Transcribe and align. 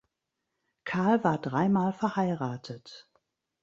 Kahl 0.83 1.23
war 1.23 1.37
dreimal 1.39 1.93
verheiratet. 1.93 3.07